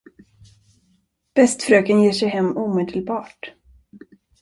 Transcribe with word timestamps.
Bäst 1.35 1.61
fröken 1.63 2.01
ger 2.01 2.13
sig 2.13 2.29
hem 2.29 2.57
omedelbart. 2.57 3.55